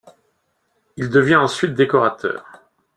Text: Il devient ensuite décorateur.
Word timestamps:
Il 0.97 1.11
devient 1.11 1.35
ensuite 1.35 1.75
décorateur. 1.75 2.43